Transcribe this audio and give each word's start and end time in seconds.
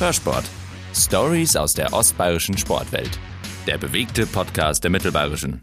Hörsport. 0.00 0.44
Stories 0.92 1.54
aus 1.54 1.72
der 1.72 1.92
ostbayerischen 1.92 2.58
Sportwelt. 2.58 3.16
Der 3.68 3.78
bewegte 3.78 4.26
Podcast 4.26 4.82
der 4.82 4.90
Mittelbayerischen. 4.90 5.60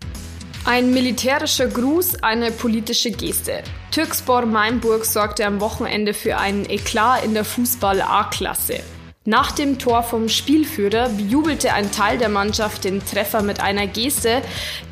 Ein 0.64 0.94
militärischer 0.94 1.68
Gruß, 1.68 2.24
eine 2.24 2.52
politische 2.52 3.12
Geste. 3.12 3.62
Türkspor 3.92 4.46
Mainburg 4.46 5.04
sorgte 5.04 5.46
am 5.46 5.60
Wochenende 5.60 6.14
für 6.14 6.38
einen 6.38 6.64
Eklat 6.64 7.26
in 7.26 7.34
der 7.34 7.44
Fußball-A-Klasse. 7.44 8.80
Nach 9.26 9.52
dem 9.52 9.78
Tor 9.78 10.02
vom 10.02 10.30
Spielführer 10.30 11.10
bejubelte 11.10 11.74
ein 11.74 11.92
Teil 11.92 12.18
der 12.18 12.30
Mannschaft 12.30 12.86
den 12.86 13.06
Treffer 13.06 13.42
mit 13.42 13.60
einer 13.60 13.86
Geste, 13.86 14.42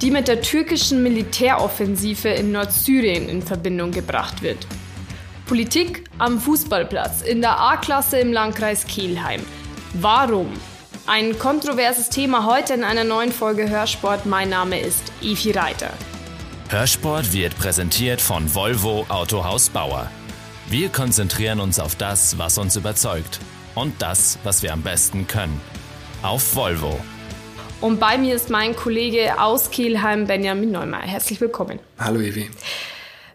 die 0.02 0.12
mit 0.12 0.28
der 0.28 0.42
türkischen 0.42 1.02
Militäroffensive 1.02 2.28
in 2.28 2.52
Nordsyrien 2.52 3.30
in 3.30 3.42
Verbindung 3.42 3.92
gebracht 3.92 4.42
wird. 4.42 4.68
Politik 5.50 6.04
am 6.20 6.40
Fußballplatz 6.40 7.24
in 7.24 7.42
der 7.42 7.60
A-Klasse 7.60 8.20
im 8.20 8.32
Landkreis 8.32 8.86
Kelheim. 8.86 9.42
Warum? 9.96 10.54
Ein 11.08 11.40
kontroverses 11.40 12.10
Thema 12.10 12.46
heute 12.46 12.76
in 12.76 12.84
einer 12.84 13.04
neuen 13.04 13.32
Folge 13.32 13.68
Hörsport. 13.68 14.28
Mein 14.28 14.50
Name 14.50 14.80
ist 14.80 15.12
Evi 15.24 15.50
Reiter. 15.50 15.92
Hörsport 16.70 17.34
wird 17.34 17.58
präsentiert 17.58 18.22
von 18.22 18.54
Volvo 18.54 19.08
Autohaus 19.10 19.72
Bauer. 19.72 20.12
Wir 20.70 20.90
konzentrieren 20.90 21.60
uns 21.60 21.80
auf 21.80 21.96
das, 21.96 22.38
was 22.38 22.60
uns 22.60 22.76
überzeugt 22.76 23.40
und 23.74 24.00
das, 24.04 24.38
was 24.44 24.62
wir 24.62 24.72
am 24.72 24.84
besten 24.84 25.26
können. 25.26 25.60
Auf 26.22 26.56
Volvo. 26.56 27.00
Und 27.82 28.00
bei 28.00 28.20
mir 28.20 28.36
ist 28.36 28.52
mein 28.52 28.76
Kollege 28.76 29.42
aus 29.42 29.72
Kelheim, 29.72 30.28
Benjamin 30.28 30.70
Neumann. 30.70 31.02
Herzlich 31.02 31.42
willkommen. 31.42 31.80
Hallo 31.98 32.20
Evi. 32.20 32.52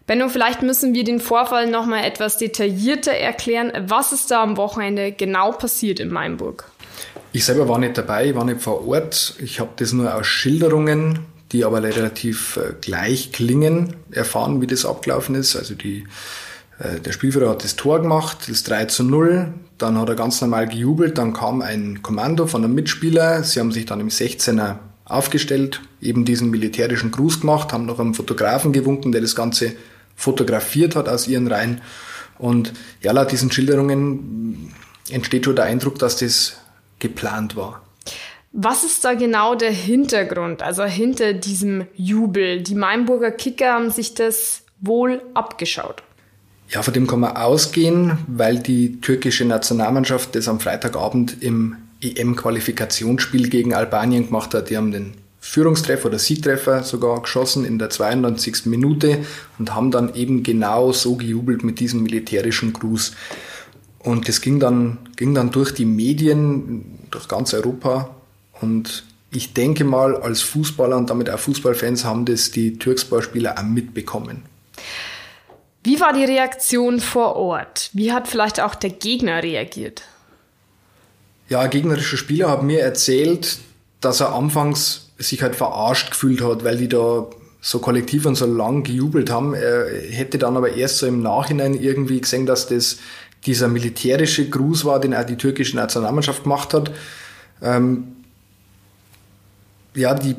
Benno, 0.07 0.29
vielleicht 0.29 0.61
müssen 0.61 0.93
wir 0.93 1.03
den 1.03 1.19
Vorfall 1.19 1.67
noch 1.67 1.87
mal 1.87 2.03
etwas 2.03 2.37
detaillierter 2.37 3.11
erklären. 3.13 3.71
Was 3.87 4.11
ist 4.13 4.29
da 4.29 4.43
am 4.43 4.55
Wochenende 4.55 5.11
genau 5.11 5.51
passiert 5.51 5.99
in 5.99 6.09
Mainburg? 6.09 6.69
Ich 7.31 7.43
selber 7.43 7.67
war 7.67 7.79
nicht 7.79 7.97
dabei, 7.97 8.29
ich 8.29 8.35
war 8.35 8.45
nicht 8.45 8.61
vor 8.61 8.87
Ort. 8.87 9.35
Ich 9.39 9.59
habe 9.59 9.71
das 9.77 9.93
nur 9.93 10.13
aus 10.13 10.27
Schilderungen, 10.27 11.19
die 11.51 11.65
aber 11.65 11.81
relativ 11.81 12.57
äh, 12.57 12.73
gleich 12.79 13.31
klingen, 13.31 13.95
erfahren, 14.11 14.61
wie 14.61 14.67
das 14.67 14.85
abgelaufen 14.85 15.33
ist. 15.33 15.55
Also 15.55 15.73
die, 15.73 16.05
äh, 16.77 16.99
der 16.99 17.11
Spielführer 17.11 17.49
hat 17.49 17.63
das 17.63 17.75
Tor 17.75 17.99
gemacht, 17.99 18.47
das 18.47 18.63
3 18.63 18.85
zu 18.85 19.03
0. 19.03 19.53
Dann 19.79 19.99
hat 19.99 20.07
er 20.07 20.15
ganz 20.15 20.39
normal 20.39 20.67
gejubelt. 20.67 21.17
Dann 21.17 21.33
kam 21.33 21.63
ein 21.63 22.03
Kommando 22.03 22.45
von 22.45 22.63
einem 22.63 22.75
Mitspieler. 22.75 23.43
Sie 23.43 23.59
haben 23.59 23.71
sich 23.71 23.87
dann 23.87 23.99
im 23.99 24.09
16er 24.09 24.77
aufgestellt, 25.03 25.81
eben 25.99 26.25
diesen 26.25 26.51
militärischen 26.51 27.11
Gruß 27.11 27.41
gemacht, 27.41 27.73
haben 27.73 27.85
noch 27.85 27.99
einem 27.99 28.13
Fotografen 28.13 28.71
gewunken, 28.71 29.11
der 29.11 29.21
das 29.21 29.35
Ganze 29.35 29.73
fotografiert 30.15 30.95
hat 30.95 31.09
aus 31.09 31.27
ihren 31.27 31.47
Reihen. 31.47 31.81
Und 32.37 32.73
ja, 33.01 33.11
laut 33.11 33.31
diesen 33.31 33.51
Schilderungen 33.51 34.73
entsteht 35.09 35.45
schon 35.45 35.55
der 35.55 35.65
Eindruck, 35.65 35.99
dass 35.99 36.17
das 36.17 36.57
geplant 36.99 37.55
war. 37.55 37.81
Was 38.51 38.85
ist 38.85 39.03
da 39.03 39.15
genau 39.15 39.55
der 39.55 39.71
Hintergrund, 39.71 40.63
also 40.63 40.83
hinter 40.85 41.33
diesem 41.33 41.87
Jubel? 41.95 42.61
Die 42.61 42.75
Mainburger 42.75 43.31
Kicker 43.31 43.73
haben 43.73 43.91
sich 43.91 44.13
das 44.13 44.63
wohl 44.79 45.21
abgeschaut. 45.33 46.03
Ja, 46.69 46.81
von 46.81 46.93
dem 46.93 47.05
kann 47.05 47.19
man 47.19 47.35
ausgehen, 47.35 48.17
weil 48.27 48.59
die 48.59 49.01
türkische 49.01 49.45
Nationalmannschaft 49.45 50.35
das 50.35 50.47
am 50.47 50.59
Freitagabend 50.59 51.43
im 51.43 51.75
EM-Qualifikationsspiel 52.01 53.49
gegen 53.49 53.73
Albanien 53.73 54.27
gemacht 54.27 54.53
hat. 54.53 54.69
Die 54.69 54.77
haben 54.77 54.91
den 54.91 55.13
Führungstreffer 55.47 56.07
oder 56.07 56.19
Siegtreffer 56.19 56.83
sogar 56.83 57.21
geschossen 57.21 57.65
in 57.65 57.77
der 57.77 57.91
92. 57.91 58.65
Minute 58.65 59.19
und 59.59 59.75
haben 59.75 59.91
dann 59.91 60.13
eben 60.15 60.41
genau 60.41 60.91
so 60.91 61.15
gejubelt 61.15 61.63
mit 61.63 61.79
diesem 61.79 62.01
militärischen 62.01 62.73
Gruß. 62.73 63.13
Und 63.99 64.27
das 64.27 64.41
ging 64.41 64.59
dann, 64.59 64.97
ging 65.15 65.35
dann 65.35 65.51
durch 65.51 65.71
die 65.71 65.85
Medien, 65.85 66.99
durch 67.11 67.27
ganz 67.27 67.53
Europa. 67.53 68.09
Und 68.59 69.05
ich 69.31 69.53
denke 69.53 69.83
mal, 69.83 70.17
als 70.17 70.41
Fußballer 70.41 70.97
und 70.97 71.11
damit 71.11 71.29
auch 71.29 71.39
Fußballfans 71.39 72.03
haben 72.03 72.25
das 72.25 72.49
die 72.49 72.77
Türkspor-Spieler 72.79 73.57
auch 73.57 73.63
mitbekommen. 73.63 74.43
Wie 75.83 76.01
war 76.01 76.11
die 76.11 76.25
Reaktion 76.25 76.99
vor 76.99 77.35
Ort? 77.35 77.91
Wie 77.93 78.11
hat 78.11 78.27
vielleicht 78.27 78.59
auch 78.59 78.73
der 78.73 78.89
Gegner 78.89 79.43
reagiert? 79.43 80.01
Ja, 81.47 81.67
gegnerische 81.67 82.17
Spieler 82.17 82.49
haben 82.49 82.65
mir 82.65 82.81
erzählt, 82.81 83.59
dass 84.01 84.19
er 84.19 84.33
anfangs 84.33 85.04
sich 85.17 85.41
halt 85.41 85.55
verarscht 85.55 86.11
gefühlt 86.11 86.41
hat, 86.41 86.63
weil 86.63 86.77
die 86.77 86.89
da 86.89 87.27
so 87.61 87.79
kollektiv 87.79 88.25
und 88.25 88.35
so 88.35 88.45
lang 88.45 88.83
gejubelt 88.83 89.31
haben. 89.31 89.53
Er 89.53 89.87
hätte 90.11 90.37
dann 90.37 90.55
aber 90.55 90.73
erst 90.73 90.99
so 90.99 91.07
im 91.07 91.21
Nachhinein 91.21 91.73
irgendwie 91.73 92.21
gesehen, 92.21 92.45
dass 92.45 92.67
das 92.67 92.97
dieser 93.45 93.67
militärische 93.67 94.49
Gruß 94.49 94.85
war, 94.85 94.99
den 94.99 95.15
auch 95.15 95.23
die 95.23 95.37
türkische 95.37 95.75
Nationalmannschaft 95.75 96.43
gemacht 96.43 96.73
hat. 96.73 96.91
Ähm, 97.61 98.15
ja, 99.95 100.13
die 100.13 100.35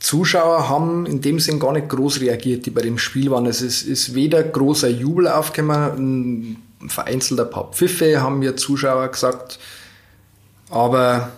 Zuschauer 0.00 0.68
haben 0.68 1.06
in 1.06 1.20
dem 1.20 1.40
Sinn 1.40 1.58
gar 1.58 1.72
nicht 1.72 1.88
groß 1.88 2.20
reagiert, 2.20 2.66
die 2.66 2.70
bei 2.70 2.82
dem 2.82 2.98
Spiel 2.98 3.30
waren. 3.30 3.46
Es 3.46 3.62
ist, 3.62 3.82
ist 3.82 4.14
weder 4.14 4.42
großer 4.42 4.88
Jubel 4.88 5.28
aufgekommen, 5.28 6.58
ein 6.82 6.88
vereinzelter 6.90 7.44
paar 7.44 7.72
Pfiffe, 7.72 8.20
haben 8.20 8.38
mir 8.38 8.56
Zuschauer 8.56 9.08
gesagt. 9.08 9.58
Aber 10.68 11.32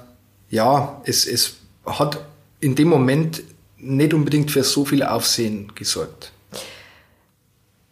ja, 0.50 1.00
es, 1.04 1.26
es 1.26 1.54
hat 1.86 2.24
in 2.60 2.74
dem 2.74 2.88
Moment 2.88 3.42
nicht 3.76 4.12
unbedingt 4.14 4.50
für 4.50 4.62
so 4.62 4.84
viel 4.84 5.02
Aufsehen 5.02 5.72
gesorgt. 5.74 6.32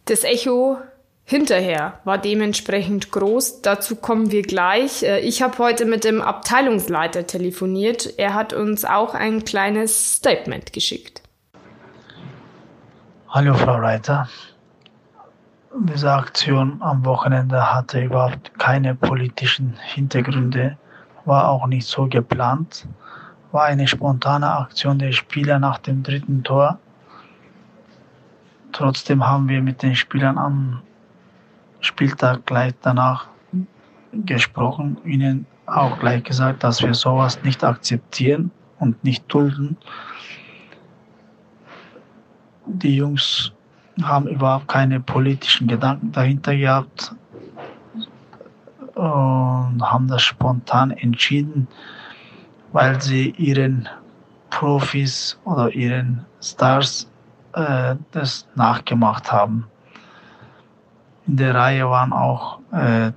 Das 0.06 0.24
Echo 0.24 0.78
hinterher 1.24 2.00
war 2.04 2.18
dementsprechend 2.18 3.10
groß. 3.10 3.62
Dazu 3.62 3.96
kommen 3.96 4.30
wir 4.30 4.42
gleich. 4.42 5.02
Äh, 5.02 5.20
ich 5.20 5.42
habe 5.42 5.58
heute 5.58 5.84
mit 5.84 6.04
dem 6.04 6.20
Abteilungsleiter 6.20 7.26
telefoniert. 7.26 8.14
Er 8.16 8.34
hat 8.34 8.52
uns 8.52 8.84
auch 8.84 9.14
ein 9.14 9.44
kleines 9.44 10.16
Statement 10.16 10.72
geschickt. 10.72 11.22
Hallo 13.28 13.54
Frau 13.54 13.76
Reiter. 13.76 14.28
Diese 15.78 16.10
Aktion 16.10 16.80
am 16.80 17.04
Wochenende 17.04 17.74
hatte 17.74 18.02
überhaupt 18.02 18.58
keine 18.58 18.94
politischen 18.94 19.76
Hintergründe, 19.94 20.78
war 21.26 21.50
auch 21.50 21.66
nicht 21.66 21.86
so 21.86 22.06
geplant 22.06 22.86
war 23.56 23.64
eine 23.64 23.88
spontane 23.88 24.52
Aktion 24.52 24.98
der 24.98 25.12
Spieler 25.12 25.58
nach 25.58 25.78
dem 25.78 26.02
dritten 26.02 26.42
Tor. 26.44 26.78
Trotzdem 28.70 29.26
haben 29.26 29.48
wir 29.48 29.62
mit 29.62 29.82
den 29.82 29.96
Spielern 29.96 30.36
am 30.36 30.82
Spieltag 31.80 32.44
gleich 32.44 32.74
danach 32.82 33.28
gesprochen, 34.12 34.98
ihnen 35.06 35.46
auch 35.64 35.98
gleich 35.98 36.22
gesagt, 36.22 36.64
dass 36.64 36.82
wir 36.82 36.92
sowas 36.92 37.42
nicht 37.44 37.64
akzeptieren 37.64 38.50
und 38.78 39.02
nicht 39.02 39.24
dulden. 39.32 39.78
Die 42.66 42.94
Jungs 42.94 43.52
haben 44.02 44.28
überhaupt 44.28 44.68
keine 44.68 45.00
politischen 45.00 45.66
Gedanken 45.66 46.12
dahinter 46.12 46.54
gehabt 46.54 47.14
und 48.96 49.80
haben 49.80 50.08
das 50.08 50.20
spontan 50.20 50.90
entschieden 50.90 51.68
weil 52.76 53.00
sie 53.00 53.30
ihren 53.38 53.88
Profis 54.50 55.40
oder 55.46 55.72
ihren 55.72 56.26
Stars 56.42 57.10
äh, 57.54 57.96
das 58.10 58.46
nachgemacht 58.54 59.32
haben. 59.32 59.66
In 61.26 61.38
der 61.38 61.54
Reihe 61.54 61.88
waren 61.88 62.12
auch 62.12 62.58
äh, 62.72 63.12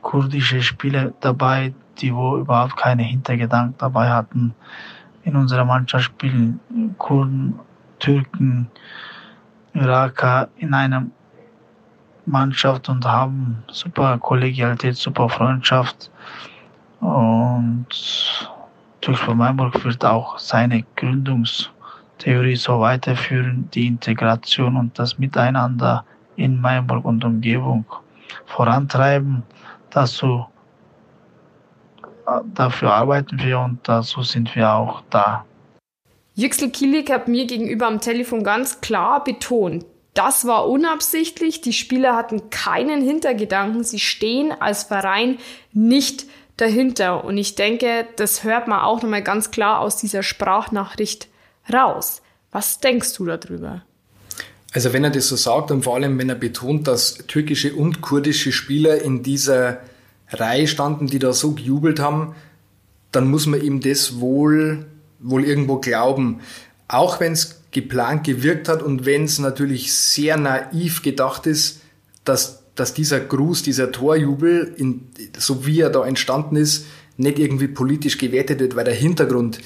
kurdische 0.00 0.62
Spieler 0.62 1.12
dabei, 1.18 1.74
die 1.98 2.14
wo 2.14 2.36
überhaupt 2.36 2.76
keine 2.76 3.02
Hintergedanken 3.02 3.74
dabei 3.78 4.10
hatten. 4.10 4.54
In 5.24 5.34
unserer 5.34 5.64
Mannschaft 5.64 6.04
spielen 6.04 6.60
Kurden, 6.96 7.58
Türken, 7.98 8.70
Iraker 9.74 10.50
in 10.56 10.72
einer 10.72 11.06
Mannschaft 12.26 12.88
und 12.88 13.04
haben 13.04 13.64
super 13.72 14.18
Kollegialität, 14.18 14.96
super 14.96 15.28
Freundschaft 15.28 16.12
und 17.00 17.88
Türkspor 19.00 19.34
Mainburg 19.34 19.82
wird 19.84 20.04
auch 20.04 20.38
seine 20.38 20.84
Gründungstheorie 20.96 22.56
so 22.56 22.80
weiterführen, 22.80 23.68
die 23.72 23.86
Integration 23.86 24.76
und 24.76 24.98
das 24.98 25.18
Miteinander 25.18 26.04
in 26.36 26.60
Mainburg 26.60 27.04
und 27.04 27.24
Umgebung 27.24 27.84
vorantreiben. 28.46 29.42
Dazu, 29.90 30.46
dafür 32.54 32.92
arbeiten 32.92 33.38
wir 33.42 33.58
und 33.60 33.80
dazu 33.88 34.22
sind 34.22 34.54
wir 34.54 34.70
auch 34.72 35.02
da. 35.10 35.44
Yüksel 36.34 36.70
Kilik 36.70 37.10
hat 37.10 37.28
mir 37.28 37.46
gegenüber 37.46 37.86
am 37.86 38.00
Telefon 38.00 38.44
ganz 38.44 38.80
klar 38.80 39.24
betont, 39.24 39.84
das 40.14 40.44
war 40.46 40.68
unabsichtlich. 40.68 41.60
Die 41.60 41.72
Spieler 41.72 42.16
hatten 42.16 42.50
keinen 42.50 43.00
Hintergedanken. 43.00 43.84
Sie 43.84 44.00
stehen 44.00 44.52
als 44.52 44.82
Verein 44.82 45.38
nicht 45.72 46.26
dahinter. 46.60 47.24
Und 47.24 47.36
ich 47.38 47.54
denke, 47.54 48.06
das 48.16 48.44
hört 48.44 48.68
man 48.68 48.80
auch 48.80 49.02
nochmal 49.02 49.22
ganz 49.22 49.50
klar 49.50 49.80
aus 49.80 49.96
dieser 49.96 50.22
Sprachnachricht 50.22 51.28
raus. 51.72 52.22
Was 52.50 52.80
denkst 52.80 53.14
du 53.14 53.26
darüber? 53.26 53.82
Also 54.72 54.92
wenn 54.92 55.04
er 55.04 55.10
das 55.10 55.28
so 55.28 55.36
sagt 55.36 55.70
und 55.70 55.82
vor 55.82 55.96
allem 55.96 56.18
wenn 56.18 56.28
er 56.28 56.36
betont, 56.36 56.86
dass 56.86 57.14
türkische 57.26 57.74
und 57.74 58.00
kurdische 58.00 58.52
Spieler 58.52 59.02
in 59.02 59.22
dieser 59.22 59.80
Reihe 60.28 60.68
standen, 60.68 61.08
die 61.08 61.18
da 61.18 61.32
so 61.32 61.52
gejubelt 61.52 61.98
haben, 61.98 62.34
dann 63.10 63.28
muss 63.28 63.46
man 63.46 63.60
ihm 63.60 63.80
das 63.80 64.20
wohl, 64.20 64.86
wohl 65.18 65.44
irgendwo 65.44 65.78
glauben. 65.78 66.40
Auch 66.86 67.18
wenn 67.20 67.32
es 67.32 67.62
geplant 67.72 68.24
gewirkt 68.24 68.68
hat 68.68 68.82
und 68.82 69.06
wenn 69.06 69.24
es 69.24 69.38
natürlich 69.38 69.92
sehr 69.92 70.36
naiv 70.36 71.02
gedacht 71.02 71.46
ist, 71.46 71.80
dass, 72.24 72.59
dass 72.80 72.94
dieser 72.94 73.20
Gruß, 73.20 73.62
dieser 73.62 73.92
Torjubel, 73.92 74.74
in, 74.76 75.08
so 75.38 75.66
wie 75.66 75.80
er 75.80 75.90
da 75.90 76.04
entstanden 76.04 76.56
ist, 76.56 76.86
nicht 77.16 77.38
irgendwie 77.38 77.68
politisch 77.68 78.18
gewertet 78.18 78.60
wird, 78.60 78.74
weil 78.74 78.84
der 78.84 78.94
Hintergrund 78.94 79.60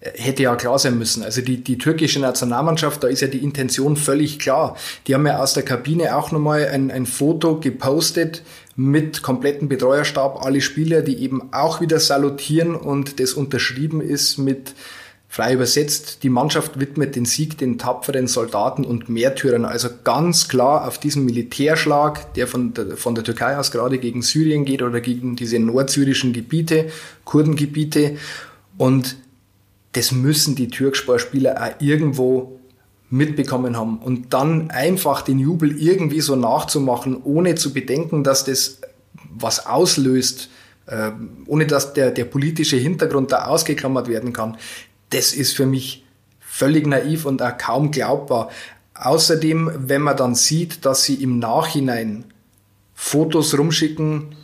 hätte 0.00 0.44
ja 0.44 0.54
klar 0.54 0.78
sein 0.78 0.96
müssen. 0.96 1.22
Also 1.22 1.40
die, 1.40 1.64
die 1.64 1.78
türkische 1.78 2.20
Nationalmannschaft, 2.20 3.02
da 3.02 3.08
ist 3.08 3.20
ja 3.20 3.28
die 3.28 3.42
Intention 3.42 3.96
völlig 3.96 4.38
klar. 4.38 4.76
Die 5.06 5.14
haben 5.14 5.26
ja 5.26 5.38
aus 5.38 5.54
der 5.54 5.64
Kabine 5.64 6.16
auch 6.16 6.30
nochmal 6.30 6.68
ein, 6.68 6.90
ein 6.90 7.06
Foto 7.06 7.58
gepostet 7.58 8.42
mit 8.76 9.22
kompletten 9.22 9.68
Betreuerstab, 9.68 10.44
alle 10.44 10.60
Spieler, 10.60 11.02
die 11.02 11.18
eben 11.18 11.52
auch 11.52 11.80
wieder 11.80 11.98
salutieren 11.98 12.76
und 12.76 13.18
das 13.18 13.32
unterschrieben 13.32 14.00
ist 14.00 14.38
mit 14.38 14.74
frei 15.28 15.52
übersetzt, 15.52 16.22
die 16.22 16.30
Mannschaft 16.30 16.80
widmet 16.80 17.14
den 17.14 17.26
Sieg 17.26 17.58
den 17.58 17.78
tapferen 17.78 18.26
Soldaten 18.26 18.84
und 18.84 19.10
Märtyrern. 19.10 19.66
Also 19.66 19.88
ganz 20.02 20.48
klar 20.48 20.88
auf 20.88 20.98
diesen 20.98 21.24
Militärschlag, 21.26 22.32
der 22.34 22.46
von 22.46 22.72
der, 22.72 22.96
von 22.96 23.14
der 23.14 23.24
Türkei 23.24 23.56
aus 23.58 23.70
gerade 23.70 23.98
gegen 23.98 24.22
Syrien 24.22 24.64
geht 24.64 24.82
oder 24.82 25.00
gegen 25.00 25.36
diese 25.36 25.58
nordsyrischen 25.58 26.32
Gebiete, 26.32 26.88
Kurdengebiete. 27.24 28.16
Und 28.78 29.16
das 29.92 30.12
müssen 30.12 30.54
die 30.54 30.68
Türkspor-Spieler 30.68 31.62
auch 31.62 31.80
irgendwo 31.80 32.58
mitbekommen 33.10 33.76
haben. 33.76 33.98
Und 33.98 34.32
dann 34.32 34.70
einfach 34.70 35.22
den 35.22 35.38
Jubel 35.38 35.78
irgendwie 35.78 36.20
so 36.20 36.36
nachzumachen, 36.36 37.20
ohne 37.22 37.54
zu 37.54 37.72
bedenken, 37.72 38.24
dass 38.24 38.44
das 38.44 38.80
was 39.30 39.66
auslöst, 39.66 40.48
äh, 40.86 41.10
ohne 41.46 41.66
dass 41.66 41.92
der, 41.92 42.10
der 42.10 42.24
politische 42.24 42.76
Hintergrund 42.76 43.32
da 43.32 43.46
ausgeklammert 43.46 44.08
werden 44.08 44.32
kann, 44.32 44.56
das 45.10 45.32
ist 45.32 45.56
für 45.56 45.66
mich 45.66 46.04
völlig 46.40 46.86
naiv 46.86 47.24
und 47.24 47.42
auch 47.42 47.56
kaum 47.56 47.90
glaubbar. 47.90 48.50
Außerdem, 48.94 49.70
wenn 49.86 50.02
man 50.02 50.16
dann 50.16 50.34
sieht, 50.34 50.84
dass 50.84 51.04
sie 51.04 51.22
im 51.22 51.38
Nachhinein 51.38 52.24
Fotos 52.94 53.56
rumschicken 53.56 54.34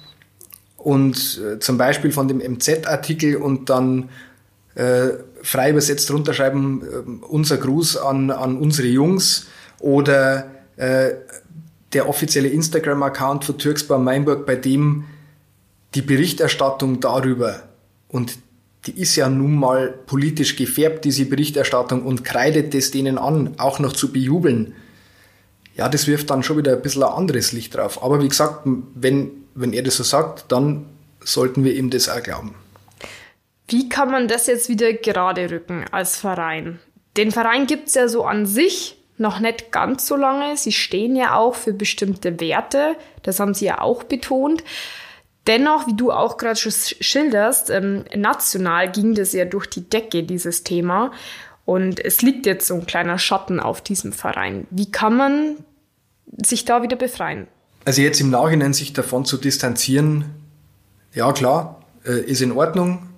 und 0.76 1.40
äh, 1.42 1.58
zum 1.58 1.76
Beispiel 1.76 2.12
von 2.12 2.28
dem 2.28 2.38
MZ-Artikel 2.38 3.36
und 3.36 3.68
dann 3.68 4.10
äh, 4.76 5.08
frei 5.42 5.70
übersetzt 5.70 6.10
runterschreiben, 6.10 6.82
äh, 6.82 7.26
unser 7.26 7.56
Gruß 7.56 7.96
an, 7.96 8.30
an 8.30 8.56
unsere 8.56 8.88
Jungs 8.88 9.46
oder 9.80 10.50
äh, 10.76 11.14
der 11.92 12.08
offizielle 12.08 12.48
Instagram-Account 12.48 13.44
von 13.44 13.58
Türksbar 13.58 13.98
Mainburg, 13.98 14.46
bei 14.46 14.56
dem 14.56 15.04
die 15.94 16.02
Berichterstattung 16.02 17.00
darüber 17.00 17.62
und 18.08 18.38
die 18.86 19.00
ist 19.00 19.16
ja 19.16 19.28
nun 19.28 19.54
mal 19.54 19.88
politisch 20.06 20.56
gefärbt, 20.56 21.04
diese 21.04 21.24
Berichterstattung, 21.24 22.02
und 22.02 22.24
kreidet 22.24 22.74
es 22.74 22.90
denen 22.90 23.18
an, 23.18 23.54
auch 23.58 23.78
noch 23.78 23.92
zu 23.92 24.12
bejubeln. 24.12 24.74
Ja, 25.76 25.88
das 25.88 26.06
wirft 26.06 26.30
dann 26.30 26.42
schon 26.42 26.58
wieder 26.58 26.72
ein 26.72 26.82
bisschen 26.82 27.02
ein 27.02 27.12
anderes 27.12 27.52
Licht 27.52 27.74
drauf. 27.74 28.02
Aber 28.02 28.22
wie 28.22 28.28
gesagt, 28.28 28.60
wenn, 28.94 29.30
wenn 29.54 29.72
er 29.72 29.82
das 29.82 29.96
so 29.96 30.02
sagt, 30.02 30.52
dann 30.52 30.86
sollten 31.20 31.64
wir 31.64 31.74
ihm 31.74 31.90
das 31.90 32.08
auch 32.08 32.22
glauben. 32.22 32.54
Wie 33.68 33.88
kann 33.88 34.10
man 34.10 34.28
das 34.28 34.46
jetzt 34.46 34.68
wieder 34.68 34.92
gerade 34.92 35.50
rücken 35.50 35.84
als 35.90 36.16
Verein? 36.16 36.78
Den 37.16 37.32
Verein 37.32 37.66
gibt 37.66 37.88
es 37.88 37.94
ja 37.94 38.08
so 38.08 38.24
an 38.24 38.46
sich 38.46 38.96
noch 39.16 39.40
nicht 39.40 39.72
ganz 39.72 40.06
so 40.06 40.16
lange. 40.16 40.56
Sie 40.56 40.72
stehen 40.72 41.16
ja 41.16 41.36
auch 41.36 41.54
für 41.54 41.72
bestimmte 41.72 42.40
Werte. 42.40 42.96
Das 43.22 43.40
haben 43.40 43.54
Sie 43.54 43.66
ja 43.66 43.80
auch 43.80 44.02
betont. 44.02 44.62
Dennoch, 45.46 45.86
wie 45.86 45.94
du 45.94 46.10
auch 46.10 46.38
gerade 46.38 46.56
schon 46.56 46.72
schilderst, 46.72 47.70
ähm, 47.70 48.04
national 48.14 48.90
ging 48.90 49.14
das 49.14 49.32
ja 49.32 49.44
durch 49.44 49.66
die 49.66 49.88
Decke, 49.88 50.22
dieses 50.22 50.64
Thema. 50.64 51.12
Und 51.64 52.02
es 52.04 52.22
liegt 52.22 52.46
jetzt 52.46 52.66
so 52.66 52.74
ein 52.74 52.86
kleiner 52.86 53.18
Schatten 53.18 53.60
auf 53.60 53.80
diesem 53.80 54.12
Verein. 54.12 54.66
Wie 54.70 54.90
kann 54.90 55.16
man 55.16 55.56
sich 56.44 56.64
da 56.64 56.82
wieder 56.82 56.96
befreien? 56.96 57.46
Also 57.84 58.00
jetzt 58.02 58.20
im 58.20 58.30
Nachhinein 58.30 58.72
sich 58.72 58.92
davon 58.92 59.24
zu 59.24 59.36
distanzieren, 59.36 60.26
ja 61.12 61.32
klar, 61.32 61.82
äh, 62.04 62.20
ist 62.20 62.40
in 62.40 62.52
Ordnung, 62.52 63.08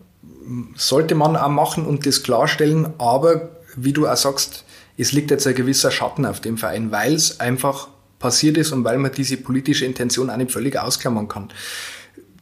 sollte 0.76 1.14
man 1.14 1.36
auch 1.36 1.48
machen 1.48 1.86
und 1.86 2.06
das 2.06 2.22
klarstellen, 2.22 2.92
aber 2.98 3.50
wie 3.76 3.92
du 3.92 4.06
auch 4.06 4.16
sagst, 4.16 4.64
es 4.96 5.12
liegt 5.12 5.30
jetzt 5.30 5.46
ein 5.46 5.54
gewisser 5.54 5.90
Schatten 5.90 6.24
auf 6.24 6.40
dem 6.40 6.56
Verein, 6.56 6.90
weil 6.90 7.14
es 7.14 7.40
einfach 7.40 7.88
passiert 8.18 8.56
ist 8.56 8.72
und 8.72 8.84
weil 8.84 8.98
man 8.98 9.12
diese 9.12 9.36
politische 9.36 9.84
Intention 9.84 10.30
auch 10.30 10.36
nicht 10.36 10.52
völlig 10.52 10.78
ausklammern 10.78 11.28
kann. 11.28 11.48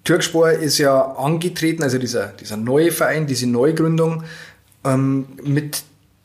Türkspor 0.05 0.51
ist 0.51 0.79
ja 0.79 1.01
angetreten, 1.17 1.83
also 1.83 1.99
dieser, 1.99 2.29
dieser 2.29 2.59
neue 2.59 2.93
Verein, 2.93 3.27
diese 3.27 3.47
Neugründung, 3.47 4.23
ähm, 4.85 5.27
mit, 5.43 5.83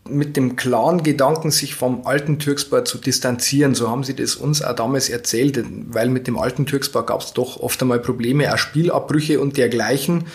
mit 0.07 0.35
dem 0.35 0.57
klaren 0.57 1.01
Gedanken, 1.01 1.49
sich 1.49 1.75
vom 1.75 2.05
alten 2.05 2.39
Türkspor 2.39 2.83
zu 2.83 2.97
distanzieren. 2.97 3.75
So 3.75 3.89
haben 3.89 4.03
sie 4.03 4.15
das 4.15 4.35
uns 4.35 4.61
auch 4.61 4.75
damals 4.75 5.07
erzählt, 5.07 5.63
weil 5.87 6.09
mit 6.09 6.27
dem 6.27 6.37
alten 6.37 6.65
Türkspor 6.65 7.05
gab 7.05 7.21
es 7.21 7.31
doch 7.31 7.61
oft 7.61 7.81
einmal 7.81 7.99
Probleme, 7.99 8.53
auch 8.53 8.57
Spielabbrüche 8.57 9.39
und 9.39 9.55
dergleichen. 9.55 10.25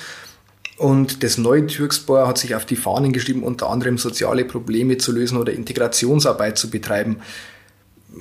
Und 0.78 1.22
das 1.22 1.36
neue 1.36 1.66
Türkspor 1.66 2.26
hat 2.26 2.38
sich 2.38 2.54
auf 2.54 2.64
die 2.64 2.76
Fahnen 2.76 3.12
geschrieben, 3.12 3.42
unter 3.42 3.68
anderem 3.68 3.98
soziale 3.98 4.46
Probleme 4.46 4.96
zu 4.96 5.12
lösen 5.12 5.36
oder 5.36 5.52
Integrationsarbeit 5.52 6.56
zu 6.56 6.70
betreiben. 6.70 7.20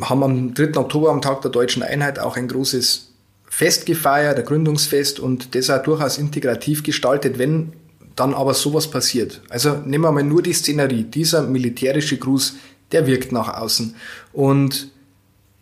Haben 0.01 0.23
am 0.23 0.53
3. 0.53 0.77
Oktober, 0.77 1.11
am 1.11 1.21
Tag 1.21 1.41
der 1.41 1.51
deutschen 1.51 1.81
Einheit, 1.81 2.19
auch 2.19 2.35
ein 2.35 2.49
großes 2.49 3.12
Fest 3.55 3.85
gefeiert, 3.85 4.39
ein 4.39 4.45
Gründungsfest 4.45 5.19
und 5.19 5.53
das 5.53 5.69
auch 5.69 5.83
durchaus 5.83 6.17
integrativ 6.17 6.81
gestaltet, 6.81 7.37
wenn 7.37 7.73
dann 8.15 8.33
aber 8.33 8.55
sowas 8.55 8.89
passiert. 8.89 9.41
Also 9.47 9.75
nehmen 9.85 10.03
wir 10.03 10.11
mal 10.11 10.23
nur 10.23 10.41
die 10.41 10.53
Szenerie. 10.53 11.03
Dieser 11.03 11.43
militärische 11.43 12.17
Gruß, 12.17 12.55
der 12.91 13.05
wirkt 13.05 13.31
nach 13.31 13.61
außen. 13.61 13.95
Und 14.33 14.89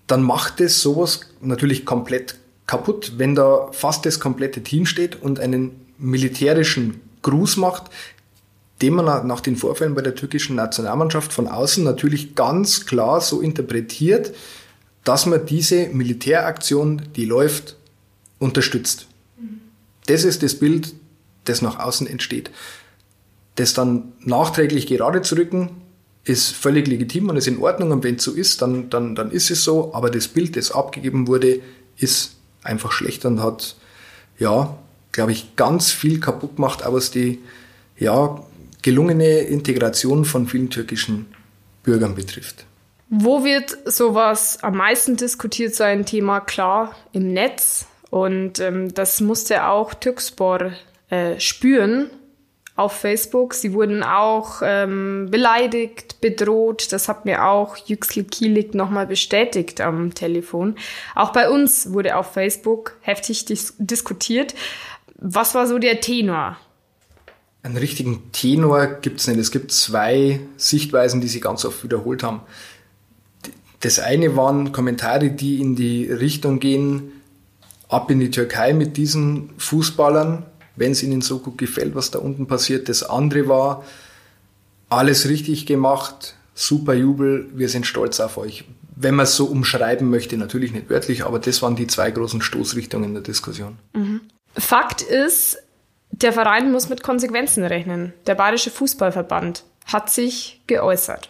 dann 0.08 0.24
macht 0.24 0.62
es 0.62 0.82
sowas 0.82 1.20
natürlich 1.42 1.86
komplett 1.86 2.36
kaputt, 2.66 3.14
wenn 3.18 3.36
da 3.36 3.68
fast 3.74 4.06
das 4.06 4.22
komplette 4.22 4.64
Team 4.64 4.86
steht 4.86 5.22
und 5.22 5.42
einen 5.42 5.72
militärischen 5.98 7.02
Gruß 7.24 7.58
macht, 7.58 7.92
den 8.82 8.94
man 8.94 9.28
nach 9.28 9.42
den 9.42 9.58
Vorfällen 9.58 9.96
bei 9.96 10.02
der 10.02 10.16
türkischen 10.16 10.56
Nationalmannschaft 10.56 11.34
von 11.34 11.50
außen 11.50 11.84
natürlich 11.84 12.36
ganz 12.36 12.86
klar 12.86 13.20
so 13.20 13.42
interpretiert, 13.42 14.34
dass 15.04 15.26
man 15.26 15.46
diese 15.46 15.88
Militäraktion, 15.88 17.02
die 17.18 17.26
läuft, 17.26 17.76
unterstützt. 18.42 19.08
Das 20.08 20.24
ist 20.26 20.44
das 20.44 20.56
Bild, 20.56 20.94
das 21.46 21.62
nach 21.62 21.80
außen 21.80 22.08
entsteht. 22.08 22.52
Das 23.56 23.74
dann 23.74 24.14
nachträglich 24.20 24.88
gerade 24.88 25.22
zu 25.22 25.36
rücken, 25.36 25.70
ist 26.24 26.52
völlig 26.52 26.88
legitim 26.88 27.30
und 27.30 27.38
ist 27.38 27.48
in 27.48 27.60
Ordnung. 27.60 27.92
Und 27.92 28.04
wenn 28.04 28.16
es 28.16 28.24
so 28.24 28.32
ist, 28.32 28.62
dann, 28.62 28.90
dann, 28.90 29.16
dann 29.16 29.32
ist 29.32 29.52
es 29.52 29.64
so. 29.64 29.94
Aber 29.94 30.10
das 30.10 30.28
Bild, 30.28 30.56
das 30.56 30.72
abgegeben 30.72 31.28
wurde, 31.28 31.62
ist 31.98 32.36
einfach 32.64 32.92
schlecht 32.92 33.26
und 33.26 33.42
hat, 33.42 33.76
ja, 34.38 34.78
glaube 35.12 35.32
ich, 35.32 35.56
ganz 35.56 35.92
viel 35.92 36.20
kaputt 36.20 36.56
gemacht, 36.56 36.84
aber 36.84 36.98
was 36.98 37.12
die, 37.12 37.40
ja, 37.98 38.44
gelungene 38.82 39.42
Integration 39.42 40.26
von 40.26 40.48
vielen 40.48 40.70
türkischen 40.70 41.28
Bürgern 41.84 42.16
betrifft. 42.16 42.66
Wo 43.10 43.44
wird 43.44 43.78
sowas 43.86 44.60
am 44.62 44.78
meisten 44.78 45.18
diskutiert 45.18 45.76
sein? 45.76 46.06
Thema 46.06 46.40
klar 46.40 46.96
im 47.12 47.34
Netz. 47.34 47.86
Und 48.12 48.60
ähm, 48.60 48.94
das 48.94 49.22
musste 49.22 49.66
auch 49.66 49.94
Türkspor 49.96 50.74
äh, 51.10 51.40
spüren 51.40 52.12
auf 52.76 52.94
Facebook. 52.94 53.54
Sie 53.54 53.74
wurden 53.74 54.04
auch 54.04 54.62
ähm, 54.64 55.30
beleidigt, 55.32 56.20
bedroht. 56.20 56.92
Das 56.92 57.08
hat 57.08 57.26
mir 57.26 57.46
auch 57.46 57.78
Yüksel 57.78 58.26
Kielik 58.26 58.76
nochmal 58.76 59.08
bestätigt 59.08 59.82
am 59.82 60.14
Telefon. 60.14 60.76
Auch 61.16 61.32
bei 61.32 61.50
uns 61.50 61.94
wurde 61.94 62.18
auf 62.18 62.34
Facebook 62.34 62.98
heftig 63.02 63.46
dis 63.46 63.76
diskutiert. 63.78 64.56
Was 65.16 65.56
war 65.56 65.66
so 65.66 65.80
der 65.80 66.02
Tenor? 66.02 66.58
Einen 67.64 67.78
richtigen 67.78 68.32
Tenor 68.34 68.88
gibt 68.88 69.22
es 69.22 69.28
nicht. 69.28 69.40
Es 69.40 69.52
gibt 69.52 69.72
zwei 69.72 70.42
Sichtweisen, 70.58 71.22
die 71.22 71.28
sie 71.28 71.40
ganz 71.40 71.64
oft 71.64 71.84
wiederholt 71.84 72.24
haben. 72.24 72.42
Das 73.80 74.00
eine 74.00 74.36
waren 74.36 74.72
Kommentare, 74.72 75.30
die 75.30 75.62
in 75.62 75.76
die 75.76 76.12
Richtung 76.12 76.60
gehen, 76.60 77.21
ab 77.92 78.10
in 78.10 78.20
die 78.20 78.32
Türkei 78.32 78.74
mit 78.74 78.98
diesen 78.98 79.52
Fußballern, 79.58 80.46
wenn 80.76 80.92
es 80.92 81.04
ihnen 81.04 81.22
so 81.22 81.40
gut 81.40 81.58
gefällt, 81.58 81.94
was 81.94 82.10
da 82.10 82.20
unten 82.20 82.48
passiert. 82.48 82.90
Das 82.90 83.04
andere 83.04 83.48
war, 83.48 83.84
alles 84.90 85.28
richtig 85.28 85.66
gemacht, 85.66 86.36
super 86.56 86.94
Jubel, 86.94 87.50
wir 87.54 87.70
sind 87.70 87.86
stolz 87.86 88.20
auf 88.20 88.38
euch. 88.38 88.66
Wenn 88.96 89.16
man 89.16 89.24
es 89.24 89.36
so 89.36 89.46
umschreiben 89.46 90.10
möchte, 90.10 90.38
natürlich 90.38 90.74
nicht 90.74 90.90
wörtlich, 90.90 91.26
aber 91.26 91.40
das 91.40 91.62
waren 91.62 91.76
die 91.76 91.88
zwei 91.88 92.12
großen 92.12 92.42
Stoßrichtungen 92.42 93.14
der 93.14 93.24
Diskussion. 93.24 93.78
Mhm. 93.94 94.22
Fakt 94.56 95.02
ist, 95.02 95.58
der 96.12 96.34
Verein 96.34 96.72
muss 96.72 96.90
mit 96.90 97.04
Konsequenzen 97.04 97.64
rechnen. 97.64 98.14
Der 98.28 98.36
Bayerische 98.36 98.70
Fußballverband 98.70 99.64
hat 99.86 100.10
sich 100.10 100.62
geäußert. 100.68 101.30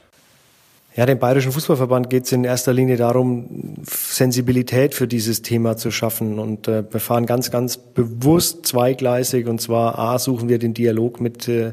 Ja, 0.93 1.05
dem 1.05 1.19
Bayerischen 1.19 1.53
Fußballverband 1.53 2.09
geht 2.09 2.25
es 2.25 2.33
in 2.33 2.43
erster 2.43 2.73
Linie 2.73 2.97
darum, 2.97 3.75
Sensibilität 3.87 4.93
für 4.93 5.07
dieses 5.07 5.41
Thema 5.41 5.77
zu 5.77 5.89
schaffen. 5.89 6.37
Und 6.37 6.67
äh, 6.67 6.83
wir 6.91 6.99
fahren 6.99 7.25
ganz, 7.25 7.49
ganz 7.49 7.77
bewusst 7.77 8.65
zweigleisig. 8.65 9.47
Und 9.47 9.61
zwar 9.61 9.97
A, 9.97 10.19
suchen 10.19 10.49
wir 10.49 10.59
den 10.59 10.73
Dialog 10.73 11.21
mit 11.21 11.47
äh, 11.47 11.71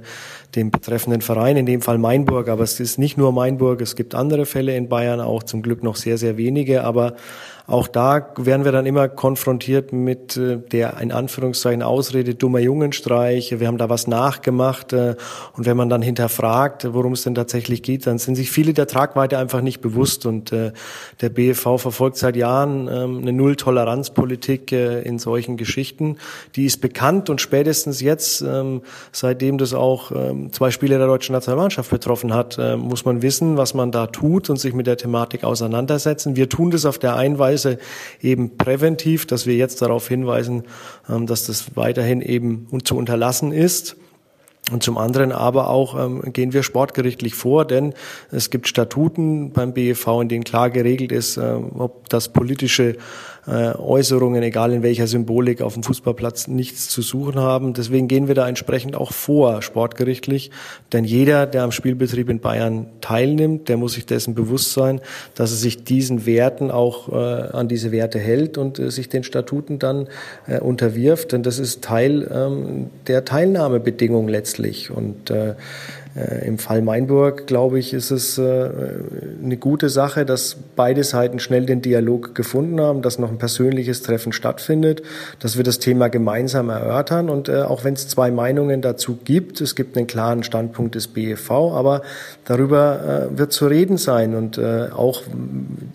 dem 0.54 0.70
betreffenden 0.70 1.20
Verein, 1.20 1.56
in 1.56 1.66
dem 1.66 1.80
Fall 1.80 1.98
Mainburg. 1.98 2.48
Aber 2.48 2.62
es 2.62 2.78
ist 2.78 2.96
nicht 2.96 3.18
nur 3.18 3.32
Mainburg, 3.32 3.80
es 3.80 3.96
gibt 3.96 4.14
andere 4.14 4.46
Fälle 4.46 4.76
in 4.76 4.88
Bayern, 4.88 5.20
auch 5.20 5.42
zum 5.42 5.62
Glück 5.62 5.82
noch 5.82 5.96
sehr, 5.96 6.16
sehr 6.16 6.36
wenige. 6.36 6.84
Aber 6.84 7.16
auch 7.68 7.86
da 7.86 8.30
werden 8.38 8.64
wir 8.64 8.72
dann 8.72 8.86
immer 8.86 9.10
konfrontiert 9.10 9.92
mit 9.92 10.38
äh, 10.38 10.56
der 10.56 10.98
in 11.00 11.12
Anführungszeichen 11.12 11.82
Ausrede 11.82 12.34
dummer 12.34 12.60
Jungenstreich. 12.60 13.60
Wir 13.60 13.66
haben 13.66 13.76
da 13.76 13.90
was 13.90 14.06
nachgemacht 14.06 14.94
äh, 14.94 15.16
und 15.54 15.66
wenn 15.66 15.76
man 15.76 15.90
dann 15.90 16.00
hinterfragt, 16.00 16.94
worum 16.94 17.12
es 17.12 17.24
denn 17.24 17.34
tatsächlich 17.34 17.82
geht, 17.82 18.06
dann 18.06 18.16
sind 18.16 18.36
sich 18.36 18.50
viele 18.50 18.72
der 18.72 18.86
Tragweite 18.86 19.36
einfach 19.36 19.60
nicht 19.60 19.82
bewusst 19.82 20.24
und 20.24 20.50
äh, 20.50 20.72
der 21.20 21.28
BFV 21.28 21.76
verfolgt 21.76 22.16
seit 22.16 22.36
Jahren 22.36 22.88
ähm, 22.88 23.18
eine 23.18 23.34
Null-Toleranz-Politik 23.34 24.72
in 24.72 25.18
solchen 25.18 25.58
Geschichten. 25.58 26.16
Die 26.56 26.64
ist 26.64 26.80
bekannt 26.80 27.28
und 27.28 27.42
spätestens 27.42 28.00
jetzt, 28.00 28.40
ähm, 28.40 28.80
seitdem 29.12 29.58
das 29.58 29.74
auch 29.74 30.10
ähm, 30.10 30.54
zwei 30.54 30.70
Spieler 30.70 30.96
der 30.96 31.06
deutschen 31.06 31.34
Nationalmannschaft 31.34 31.90
betroffen 31.90 32.32
hat, 32.32 32.58
muss 32.78 33.04
man 33.04 33.20
wissen, 33.20 33.56
was 33.56 33.74
man 33.74 33.92
da 33.92 34.06
tut 34.06 34.48
und 34.48 34.56
sich 34.56 34.72
mit 34.72 34.86
der 34.86 34.96
Thematik 34.96 35.44
auseinandersetzen. 35.44 36.36
Wir 36.36 36.48
tun 36.48 36.70
das 36.70 36.86
auf 36.86 36.98
der 36.98 37.16
einen 37.16 37.38
Weise 37.38 37.57
Weise 37.58 37.78
eben 38.20 38.56
präventiv, 38.56 39.26
dass 39.26 39.46
wir 39.46 39.56
jetzt 39.56 39.82
darauf 39.82 40.08
hinweisen, 40.08 40.64
ähm, 41.08 41.26
dass 41.26 41.46
das 41.46 41.76
weiterhin 41.76 42.20
eben 42.22 42.68
zu 42.84 42.96
unterlassen 42.96 43.52
ist. 43.52 43.96
Und 44.70 44.82
zum 44.82 44.98
anderen 44.98 45.32
aber 45.32 45.70
auch 45.70 45.98
ähm, 45.98 46.32
gehen 46.32 46.52
wir 46.52 46.62
sportgerichtlich 46.62 47.34
vor, 47.34 47.64
denn 47.64 47.94
es 48.30 48.50
gibt 48.50 48.68
Statuten 48.68 49.52
beim 49.52 49.72
BEV, 49.72 50.06
in 50.20 50.28
denen 50.28 50.44
klar 50.44 50.68
geregelt 50.68 51.10
ist, 51.10 51.38
äh, 51.38 51.40
ob 51.40 52.08
das 52.10 52.32
politische 52.32 52.96
Äußerungen, 53.48 54.42
egal 54.42 54.72
in 54.72 54.82
welcher 54.82 55.06
Symbolik, 55.06 55.62
auf 55.62 55.74
dem 55.74 55.82
Fußballplatz 55.82 56.48
nichts 56.48 56.88
zu 56.88 57.02
suchen 57.02 57.36
haben. 57.36 57.72
Deswegen 57.72 58.08
gehen 58.08 58.28
wir 58.28 58.34
da 58.34 58.48
entsprechend 58.48 58.96
auch 58.96 59.12
vor, 59.12 59.62
sportgerichtlich. 59.62 60.50
Denn 60.92 61.04
jeder, 61.04 61.46
der 61.46 61.62
am 61.62 61.72
Spielbetrieb 61.72 62.28
in 62.28 62.40
Bayern 62.40 62.86
teilnimmt, 63.00 63.68
der 63.68 63.76
muss 63.76 63.94
sich 63.94 64.06
dessen 64.06 64.34
bewusst 64.34 64.72
sein, 64.72 65.00
dass 65.34 65.50
er 65.50 65.56
sich 65.56 65.84
diesen 65.84 66.26
Werten 66.26 66.70
auch 66.70 67.08
äh, 67.08 67.14
an 67.14 67.68
diese 67.68 67.92
Werte 67.92 68.18
hält 68.18 68.58
und 68.58 68.78
äh, 68.78 68.90
sich 68.90 69.08
den 69.08 69.24
Statuten 69.24 69.78
dann 69.78 70.08
äh, 70.46 70.60
unterwirft. 70.60 71.32
Denn 71.32 71.42
das 71.42 71.58
ist 71.58 71.82
Teil 71.82 72.28
ähm, 72.32 72.90
der 73.06 73.24
Teilnahmebedingung 73.24 74.28
letztlich. 74.28 74.90
Und 74.90 75.30
äh, 75.30 75.50
äh, 75.50 75.54
Im 76.44 76.58
Fall 76.58 76.82
Mainburg, 76.82 77.46
glaube 77.46 77.78
ich, 77.78 77.94
ist 77.94 78.10
es 78.10 78.38
äh, 78.38 78.70
eine 79.42 79.56
gute 79.56 79.88
Sache, 79.88 80.24
dass 80.24 80.56
beide 80.74 81.04
Seiten 81.04 81.38
schnell 81.38 81.66
den 81.66 81.80
Dialog 81.80 82.34
gefunden 82.34 82.80
haben, 82.80 83.02
dass 83.02 83.18
noch 83.18 83.30
ein 83.30 83.38
persönliches 83.38 84.02
Treffen 84.02 84.32
stattfindet, 84.32 85.02
dass 85.38 85.56
wir 85.56 85.64
das 85.64 85.78
Thema 85.78 86.08
gemeinsam 86.08 86.70
erörtern. 86.70 87.28
Und 87.28 87.48
äh, 87.48 87.62
auch 87.62 87.84
wenn 87.84 87.94
es 87.94 88.08
zwei 88.08 88.30
Meinungen 88.30 88.82
dazu 88.82 89.18
gibt, 89.22 89.60
es 89.60 89.76
gibt 89.76 89.96
einen 89.96 90.06
klaren 90.06 90.42
Standpunkt 90.42 90.94
des 90.94 91.08
BEV, 91.08 91.50
aber 91.50 92.02
darüber 92.44 93.28
wird 93.30 93.52
zu 93.52 93.66
reden 93.66 93.96
sein. 93.96 94.34
Und 94.34 94.58
auch 94.58 95.22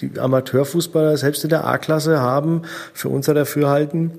die 0.02 0.20
Amateurfußballer 0.20 1.18
selbst 1.18 1.44
in 1.44 1.50
der 1.50 1.66
A-Klasse 1.66 2.20
haben 2.20 2.62
für 2.94 3.10
unser 3.10 3.34
Dafürhalten 3.34 4.12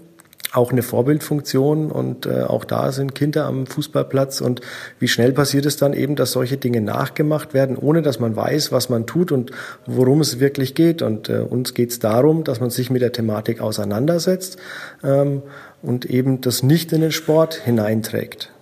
auch 0.54 0.70
eine 0.70 0.82
Vorbildfunktion 0.82 1.90
und 1.90 2.26
äh, 2.26 2.42
auch 2.42 2.64
da 2.64 2.92
sind 2.92 3.14
Kinder 3.14 3.46
am 3.46 3.66
Fußballplatz 3.66 4.40
und 4.40 4.60
wie 5.00 5.08
schnell 5.08 5.32
passiert 5.32 5.66
es 5.66 5.76
dann 5.76 5.92
eben, 5.92 6.14
dass 6.14 6.32
solche 6.32 6.56
Dinge 6.56 6.80
nachgemacht 6.80 7.54
werden, 7.54 7.76
ohne 7.76 8.02
dass 8.02 8.20
man 8.20 8.36
weiß, 8.36 8.70
was 8.70 8.88
man 8.88 9.06
tut 9.06 9.32
und 9.32 9.50
worum 9.86 10.20
es 10.20 10.38
wirklich 10.38 10.74
geht. 10.74 11.02
Und 11.02 11.28
äh, 11.28 11.38
uns 11.38 11.74
geht 11.74 11.90
es 11.90 11.98
darum, 11.98 12.44
dass 12.44 12.60
man 12.60 12.70
sich 12.70 12.90
mit 12.90 13.02
der 13.02 13.12
Thematik 13.12 13.60
auseinandersetzt 13.60 14.56
ähm, 15.02 15.42
und 15.82 16.04
eben 16.04 16.40
das 16.40 16.62
nicht 16.62 16.92
in 16.92 17.00
den 17.00 17.12
Sport 17.12 17.54
hineinträgt. 17.54 18.52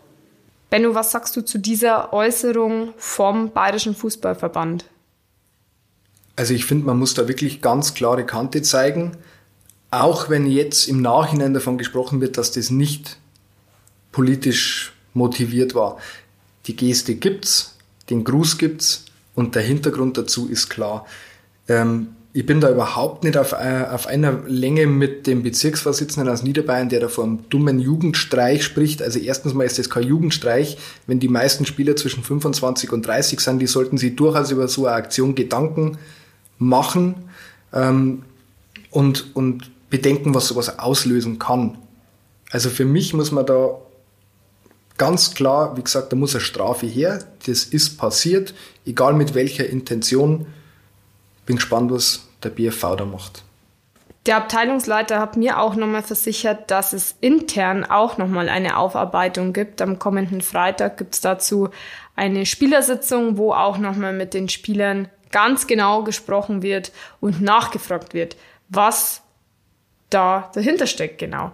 Benno, 0.70 0.94
was 0.94 1.10
sagst 1.10 1.36
du 1.36 1.42
zu 1.42 1.58
dieser 1.58 2.14
Äußerung 2.14 2.94
vom 2.96 3.52
Bayerischen 3.52 3.94
Fußballverband? 3.94 4.86
Also 6.36 6.54
ich 6.54 6.64
finde, 6.64 6.86
man 6.86 6.98
muss 6.98 7.12
da 7.12 7.28
wirklich 7.28 7.60
ganz 7.60 7.92
klare 7.92 8.24
Kante 8.24 8.62
zeigen. 8.62 9.12
Auch 9.92 10.30
wenn 10.30 10.46
jetzt 10.46 10.88
im 10.88 11.02
Nachhinein 11.02 11.52
davon 11.52 11.76
gesprochen 11.76 12.22
wird, 12.22 12.38
dass 12.38 12.50
das 12.50 12.70
nicht 12.70 13.18
politisch 14.10 14.94
motiviert 15.12 15.74
war. 15.74 15.98
Die 16.66 16.74
Geste 16.74 17.14
gibt's, 17.14 17.76
den 18.08 18.24
Gruß 18.24 18.56
gibt's 18.56 19.04
und 19.34 19.54
der 19.54 19.60
Hintergrund 19.62 20.16
dazu 20.16 20.48
ist 20.48 20.70
klar. 20.70 21.06
Ähm, 21.68 22.08
ich 22.32 22.46
bin 22.46 22.62
da 22.62 22.70
überhaupt 22.70 23.22
nicht 23.22 23.36
auf, 23.36 23.52
äh, 23.52 23.84
auf 23.90 24.06
einer 24.06 24.40
Länge 24.46 24.86
mit 24.86 25.26
dem 25.26 25.42
Bezirksvorsitzenden 25.42 26.32
aus 26.32 26.42
Niederbayern, 26.42 26.88
der 26.88 27.00
da 27.00 27.08
vom 27.08 27.50
dummen 27.50 27.78
Jugendstreich 27.78 28.64
spricht. 28.64 29.02
Also 29.02 29.18
erstens 29.18 29.52
mal 29.52 29.64
ist 29.64 29.78
das 29.78 29.90
kein 29.90 30.04
Jugendstreich. 30.04 30.78
Wenn 31.06 31.20
die 31.20 31.28
meisten 31.28 31.66
Spieler 31.66 31.96
zwischen 31.96 32.24
25 32.24 32.92
und 32.92 33.06
30 33.06 33.40
sind, 33.40 33.58
die 33.58 33.66
sollten 33.66 33.98
sich 33.98 34.16
durchaus 34.16 34.50
über 34.50 34.68
so 34.68 34.86
eine 34.86 34.96
Aktion 34.96 35.34
Gedanken 35.34 35.98
machen 36.56 37.16
ähm, 37.74 38.22
und, 38.90 39.36
und 39.36 39.70
bedenken, 39.92 40.34
was 40.34 40.48
sowas 40.48 40.78
auslösen 40.78 41.38
kann. 41.38 41.76
Also 42.50 42.70
für 42.70 42.86
mich 42.86 43.12
muss 43.12 43.30
man 43.30 43.44
da 43.44 43.76
ganz 44.96 45.34
klar, 45.34 45.76
wie 45.76 45.82
gesagt, 45.82 46.10
da 46.10 46.16
muss 46.16 46.34
eine 46.34 46.40
Strafe 46.40 46.86
her. 46.86 47.22
Das 47.46 47.64
ist 47.64 47.98
passiert, 47.98 48.54
egal 48.86 49.12
mit 49.12 49.34
welcher 49.34 49.68
Intention. 49.68 50.46
Bin 51.44 51.56
gespannt, 51.56 51.92
was 51.92 52.26
der 52.42 52.48
BFV 52.48 52.96
da 52.96 53.04
macht. 53.04 53.44
Der 54.24 54.36
Abteilungsleiter 54.36 55.18
hat 55.18 55.36
mir 55.36 55.60
auch 55.60 55.74
nochmal 55.74 56.02
versichert, 56.02 56.70
dass 56.70 56.94
es 56.94 57.14
intern 57.20 57.84
auch 57.84 58.16
nochmal 58.16 58.48
eine 58.48 58.78
Aufarbeitung 58.78 59.52
gibt. 59.52 59.82
Am 59.82 59.98
kommenden 59.98 60.40
Freitag 60.40 60.96
gibt 60.96 61.14
es 61.14 61.20
dazu 61.20 61.68
eine 62.16 62.46
Spielersitzung, 62.46 63.36
wo 63.36 63.52
auch 63.52 63.76
nochmal 63.76 64.14
mit 64.14 64.32
den 64.32 64.48
Spielern 64.48 65.08
ganz 65.32 65.66
genau 65.66 66.02
gesprochen 66.02 66.62
wird 66.62 66.92
und 67.20 67.42
nachgefragt 67.42 68.14
wird, 68.14 68.36
was 68.68 69.22
da 70.14 70.50
dahinter 70.54 70.86
steckt, 70.86 71.18
genau. 71.18 71.52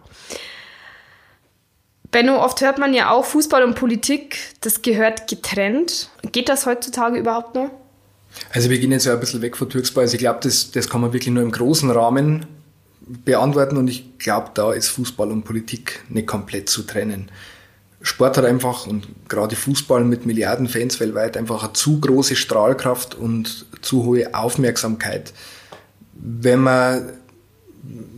Benno, 2.11 2.43
oft 2.43 2.61
hört 2.63 2.79
man 2.79 2.95
ja 2.95 3.11
auch, 3.11 3.25
Fußball 3.25 3.63
und 3.63 3.75
Politik, 3.75 4.39
das 4.63 4.81
gehört 4.83 5.29
getrennt. 5.29 6.11
Geht 6.33 6.49
das 6.49 6.65
heutzutage 6.65 7.19
überhaupt 7.19 7.55
noch? 7.55 7.71
Also 8.53 8.71
wir 8.71 8.79
gehen 8.79 8.93
jetzt 8.93 9.05
ja 9.05 9.15
ein 9.15 9.21
bisschen 9.21 9.43
weg 9.43 9.57
von 9.57 9.69
Türksball. 9.69 10.05
Also 10.05 10.15
ich 10.15 10.21
glaube, 10.21 10.41
das, 10.43 10.71
das 10.71 10.89
kann 10.89 11.01
man 11.01 11.13
wirklich 11.13 11.33
nur 11.33 11.43
im 11.43 11.51
großen 11.51 11.91
Rahmen 11.91 12.47
beantworten 13.25 13.77
und 13.77 13.89
ich 13.89 14.19
glaube, 14.19 14.51
da 14.55 14.73
ist 14.73 14.89
Fußball 14.89 15.31
und 15.31 15.45
Politik 15.45 16.03
nicht 16.09 16.27
komplett 16.27 16.69
zu 16.69 16.83
trennen. 16.83 17.31
Sport 18.01 18.39
hat 18.39 18.45
einfach 18.45 18.87
und 18.87 19.09
gerade 19.29 19.57
Fußball 19.57 20.05
mit 20.05 20.25
Milliarden 20.25 20.69
Fans 20.69 21.01
weltweit 21.01 21.37
einfach 21.37 21.65
eine 21.65 21.73
zu 21.73 22.01
große 22.01 22.37
Strahlkraft 22.37 23.15
und 23.15 23.67
zu 23.81 24.05
hohe 24.05 24.35
Aufmerksamkeit. 24.35 25.33
Wenn 26.15 26.61
man 26.61 27.13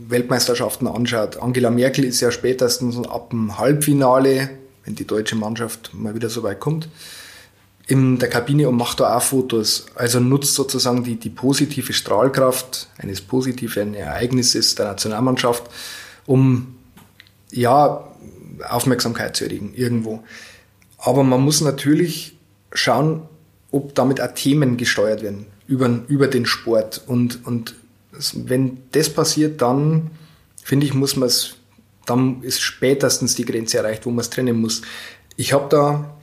Weltmeisterschaften 0.07 0.87
anschaut. 0.87 1.37
Angela 1.37 1.69
Merkel 1.69 2.03
ist 2.03 2.21
ja 2.21 2.31
spätestens 2.31 2.97
ab 3.07 3.29
dem 3.29 3.57
Halbfinale, 3.57 4.49
wenn 4.85 4.95
die 4.95 5.07
deutsche 5.07 5.35
Mannschaft 5.35 5.91
mal 5.93 6.15
wieder 6.15 6.29
so 6.29 6.43
weit 6.43 6.59
kommt, 6.59 6.89
in 7.87 8.19
der 8.19 8.29
Kabine 8.29 8.69
und 8.69 8.77
macht 8.77 8.99
da 8.99 9.17
auch 9.17 9.21
Fotos. 9.21 9.87
Also 9.95 10.19
nutzt 10.19 10.55
sozusagen 10.55 11.03
die, 11.03 11.15
die 11.15 11.29
positive 11.29 11.93
Strahlkraft 11.93 12.87
eines 12.97 13.21
positiven 13.21 13.93
Ereignisses 13.93 14.75
der 14.75 14.87
Nationalmannschaft, 14.87 15.63
um 16.25 16.75
ja 17.51 18.07
Aufmerksamkeit 18.69 19.35
zu 19.35 19.45
erregen 19.45 19.73
irgendwo. 19.75 20.23
Aber 20.97 21.23
man 21.23 21.41
muss 21.41 21.61
natürlich 21.61 22.37
schauen, 22.73 23.23
ob 23.71 23.95
damit 23.95 24.21
auch 24.21 24.33
Themen 24.33 24.77
gesteuert 24.77 25.23
werden 25.23 25.47
über, 25.67 25.89
über 26.07 26.27
den 26.27 26.45
Sport 26.45 27.01
und, 27.07 27.45
und 27.45 27.75
wenn 28.33 28.79
das 28.91 29.09
passiert, 29.09 29.61
dann 29.61 30.11
finde 30.63 30.85
ich, 30.85 30.93
muss 30.93 31.15
man 31.15 31.27
es, 31.27 31.55
dann 32.05 32.43
ist 32.43 32.61
spätestens 32.61 33.35
die 33.35 33.45
Grenze 33.45 33.77
erreicht, 33.77 34.05
wo 34.05 34.09
man 34.09 34.19
es 34.19 34.29
trennen 34.29 34.59
muss. 34.59 34.81
Ich 35.37 35.53
habe 35.53 35.69
da 35.69 36.17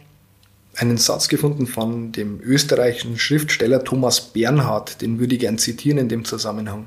einen 0.77 0.99
Satz 0.99 1.29
gefunden 1.29 1.67
von 1.67 2.13
dem 2.13 2.41
österreichischen 2.41 3.19
Schriftsteller 3.19 3.83
Thomas 3.83 4.21
Bernhard, 4.21 5.01
den 5.01 5.19
würde 5.19 5.35
ich 5.35 5.41
gern 5.41 5.59
zitieren 5.59 5.99
in 5.99 6.09
dem 6.09 6.25
Zusammenhang. 6.25 6.87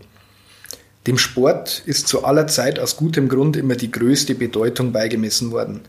Dem 1.08 1.17
Sport 1.17 1.81
ist 1.86 2.08
zu 2.08 2.24
aller 2.24 2.48
Zeit 2.48 2.79
aus 2.79 2.96
gutem 2.96 3.27
Grund 3.27 3.58
immer 3.58 3.75
die 3.75 3.91
größte 3.91 4.36
Bedeutung 4.36 4.91
beigemessen 4.91 5.51
worden. 5.51 5.81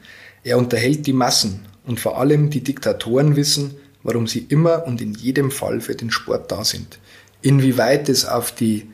Er 0.43 0.59
unterhält 0.59 1.07
die 1.07 1.13
Massen 1.13 1.61
und 1.85 2.01
vor 2.01 2.19
allem 2.19 2.51
die 2.51 2.65
Diktatoren 2.65 3.37
wissen, 3.37 3.75
warum 4.03 4.27
sie 4.27 4.47
immer 4.49 4.87
und 4.87 5.01
in 5.01 5.15
jedem 5.15 5.51
Fall 5.51 5.81
für 5.81 5.95
den 5.95 6.11
Sport 6.11 6.51
da 6.51 6.65
sind. 6.65 6.99
Inwieweit 7.43 8.09
es 8.09 8.25
auf 8.25 8.53
die 8.53 8.89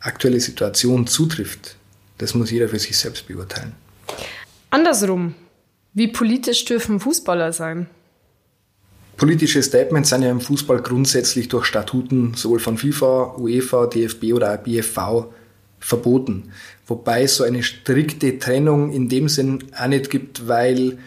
aktuelle 0.00 0.40
Situation 0.40 1.06
zutrifft, 1.06 1.76
das 2.18 2.34
muss 2.34 2.50
jeder 2.50 2.68
für 2.68 2.78
sich 2.78 2.96
selbst 2.96 3.28
beurteilen. 3.28 3.72
Andersrum, 4.70 5.34
wie 5.94 6.08
politisch 6.08 6.64
dürfen 6.64 7.00
Fußballer 7.00 7.52
sein? 7.52 7.86
Politische 9.16 9.62
Statements 9.62 10.08
sind 10.08 10.22
ja 10.22 10.30
im 10.30 10.40
Fußball 10.40 10.80
grundsätzlich 10.80 11.48
durch 11.48 11.66
Statuten 11.66 12.32
sowohl 12.34 12.58
von 12.58 12.78
FIFA, 12.78 13.36
UEFA, 13.36 13.86
DFB 13.86 14.32
oder 14.32 14.56
BFV 14.56 15.26
verboten. 15.78 16.52
Wobei 16.86 17.24
es 17.24 17.36
so 17.36 17.44
eine 17.44 17.62
strikte 17.62 18.38
Trennung 18.38 18.92
in 18.92 19.08
dem 19.08 19.28
Sinn 19.28 19.64
auch 19.78 19.88
nicht 19.88 20.10
gibt, 20.10 20.48
weil 20.48 20.98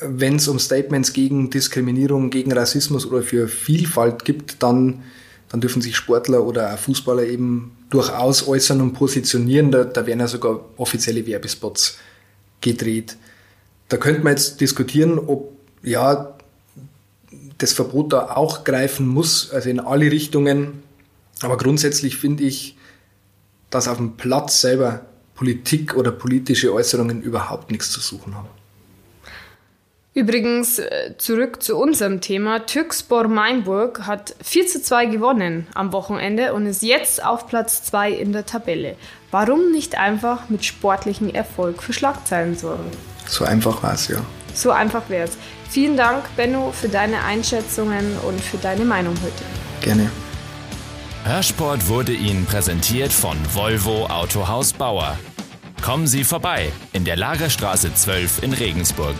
wenn 0.00 0.36
es 0.36 0.48
um 0.48 0.58
Statements 0.58 1.12
gegen 1.12 1.50
Diskriminierung, 1.50 2.30
gegen 2.30 2.52
Rassismus 2.52 3.06
oder 3.06 3.22
für 3.22 3.48
Vielfalt 3.48 4.24
gibt, 4.24 4.62
dann, 4.62 5.02
dann 5.48 5.60
dürfen 5.60 5.82
sich 5.82 5.96
Sportler 5.96 6.44
oder 6.44 6.74
auch 6.74 6.78
Fußballer 6.78 7.24
eben 7.24 7.76
durchaus 7.90 8.46
äußern 8.46 8.80
und 8.80 8.92
positionieren. 8.92 9.70
Da, 9.70 9.84
da 9.84 10.06
werden 10.06 10.20
ja 10.20 10.28
sogar 10.28 10.60
offizielle 10.76 11.26
Werbespots 11.26 11.98
gedreht. 12.60 13.16
Da 13.88 13.96
könnte 13.96 14.22
man 14.22 14.32
jetzt 14.32 14.60
diskutieren, 14.60 15.18
ob 15.18 15.52
ja 15.82 16.34
das 17.56 17.72
Verbot 17.72 18.12
da 18.12 18.36
auch 18.36 18.64
greifen 18.64 19.06
muss, 19.06 19.50
also 19.50 19.68
in 19.68 19.80
alle 19.80 20.10
Richtungen. 20.10 20.82
Aber 21.40 21.56
grundsätzlich 21.56 22.16
finde 22.16 22.44
ich, 22.44 22.76
dass 23.70 23.88
auf 23.88 23.96
dem 23.96 24.16
Platz 24.16 24.60
selber 24.60 25.06
Politik 25.34 25.94
oder 25.94 26.10
politische 26.10 26.72
Äußerungen 26.72 27.22
überhaupt 27.22 27.70
nichts 27.70 27.90
zu 27.90 28.00
suchen 28.00 28.34
haben. 28.34 28.48
Übrigens, 30.18 30.80
äh, 30.80 31.14
zurück 31.16 31.62
zu 31.62 31.76
unserem 31.76 32.20
Thema. 32.20 32.66
Türkspor 32.66 33.28
Mainburg 33.28 34.04
hat 34.08 34.34
4 34.42 34.66
zu 34.66 34.82
2 34.82 35.06
gewonnen 35.06 35.68
am 35.74 35.92
Wochenende 35.92 36.54
und 36.54 36.66
ist 36.66 36.82
jetzt 36.82 37.24
auf 37.24 37.46
Platz 37.46 37.84
2 37.84 38.10
in 38.10 38.32
der 38.32 38.44
Tabelle. 38.44 38.96
Warum 39.30 39.70
nicht 39.70 39.96
einfach 39.96 40.48
mit 40.48 40.64
sportlichem 40.64 41.32
Erfolg 41.32 41.84
für 41.84 41.92
Schlagzeilen 41.92 42.56
sorgen? 42.56 42.90
So 43.28 43.44
einfach 43.44 43.80
war 43.84 43.94
es, 43.94 44.08
ja. 44.08 44.18
So 44.54 44.72
einfach 44.72 45.08
wäre 45.08 45.28
es. 45.28 45.38
Vielen 45.70 45.96
Dank, 45.96 46.24
Benno, 46.34 46.72
für 46.72 46.88
deine 46.88 47.22
Einschätzungen 47.22 48.16
und 48.26 48.40
für 48.40 48.56
deine 48.56 48.84
Meinung 48.84 49.14
heute. 49.22 49.44
Gerne. 49.82 50.10
Hörsport 51.22 51.86
wurde 51.86 52.12
Ihnen 52.12 52.44
präsentiert 52.44 53.12
von 53.12 53.36
Volvo 53.54 54.06
Autohaus 54.06 54.72
Bauer. 54.72 55.16
Kommen 55.80 56.08
Sie 56.08 56.24
vorbei 56.24 56.72
in 56.92 57.04
der 57.04 57.14
Lagerstraße 57.14 57.94
12 57.94 58.42
in 58.42 58.52
Regensburg. 58.52 59.14